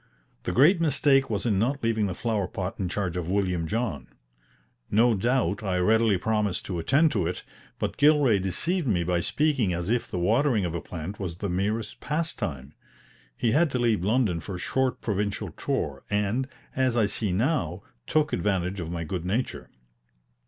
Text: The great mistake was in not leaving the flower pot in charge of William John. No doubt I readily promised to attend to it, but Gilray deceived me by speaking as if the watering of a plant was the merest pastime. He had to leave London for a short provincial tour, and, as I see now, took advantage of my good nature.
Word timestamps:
The 0.45 0.51
great 0.51 0.81
mistake 0.81 1.29
was 1.29 1.45
in 1.45 1.59
not 1.59 1.83
leaving 1.83 2.07
the 2.07 2.15
flower 2.15 2.47
pot 2.47 2.79
in 2.79 2.89
charge 2.89 3.15
of 3.15 3.29
William 3.29 3.67
John. 3.67 4.07
No 4.89 5.13
doubt 5.13 5.61
I 5.61 5.77
readily 5.77 6.17
promised 6.17 6.65
to 6.65 6.79
attend 6.79 7.11
to 7.11 7.27
it, 7.27 7.43
but 7.77 7.97
Gilray 7.97 8.39
deceived 8.39 8.87
me 8.87 9.03
by 9.03 9.19
speaking 9.21 9.73
as 9.73 9.91
if 9.91 10.07
the 10.09 10.17
watering 10.17 10.65
of 10.65 10.73
a 10.73 10.81
plant 10.81 11.19
was 11.19 11.35
the 11.37 11.49
merest 11.49 11.99
pastime. 11.99 12.73
He 13.37 13.51
had 13.51 13.69
to 13.73 13.77
leave 13.77 14.03
London 14.03 14.39
for 14.39 14.55
a 14.55 14.59
short 14.59 15.01
provincial 15.01 15.51
tour, 15.51 16.01
and, 16.09 16.47
as 16.75 16.97
I 16.97 17.05
see 17.05 17.31
now, 17.31 17.83
took 18.07 18.33
advantage 18.33 18.79
of 18.79 18.89
my 18.89 19.03
good 19.03 19.23
nature. 19.23 19.69